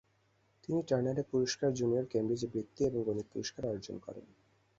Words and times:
তিনি 0.63 0.79
টার্নার 0.87 1.19
পুরস্কার, 1.31 1.69
junior 1.73 2.05
Cambridge 2.05 2.41
বৃত্তি 2.53 2.81
এবং 2.85 2.99
গণিত 3.03 3.27
পুরস্কার 3.33 3.63
অর্জন 3.65 3.95
করেন। 3.97 4.25